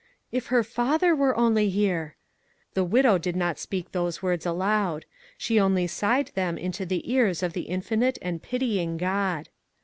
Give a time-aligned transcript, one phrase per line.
[0.31, 2.15] "If her father were only here!"
[2.73, 5.05] The widow did not speak those words aloud.
[5.37, 9.49] She only sighed them into the ears of the infinite and pitying God.